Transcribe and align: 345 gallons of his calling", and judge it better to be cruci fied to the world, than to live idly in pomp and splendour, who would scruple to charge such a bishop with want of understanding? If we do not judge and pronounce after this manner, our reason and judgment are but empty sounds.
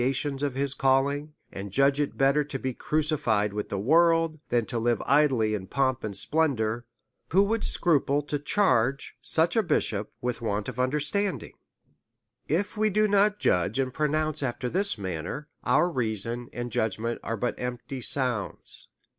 345 0.01 0.23
gallons 0.31 0.43
of 0.43 0.55
his 0.55 0.73
calling", 0.73 1.33
and 1.51 1.71
judge 1.71 1.99
it 1.99 2.17
better 2.17 2.43
to 2.43 2.57
be 2.57 2.73
cruci 2.73 3.19
fied 3.19 3.51
to 3.51 3.61
the 3.61 3.77
world, 3.77 4.41
than 4.49 4.65
to 4.65 4.79
live 4.79 4.99
idly 5.05 5.53
in 5.53 5.67
pomp 5.67 6.03
and 6.03 6.17
splendour, 6.17 6.87
who 7.29 7.43
would 7.43 7.63
scruple 7.63 8.23
to 8.23 8.39
charge 8.39 9.15
such 9.21 9.55
a 9.55 9.61
bishop 9.61 10.11
with 10.19 10.41
want 10.41 10.67
of 10.67 10.79
understanding? 10.79 11.53
If 12.47 12.75
we 12.75 12.89
do 12.89 13.07
not 13.07 13.37
judge 13.37 13.77
and 13.77 13.93
pronounce 13.93 14.41
after 14.41 14.69
this 14.69 14.97
manner, 14.97 15.49
our 15.63 15.87
reason 15.87 16.49
and 16.51 16.71
judgment 16.71 17.19
are 17.21 17.37
but 17.37 17.59
empty 17.59 18.01
sounds. 18.01 18.87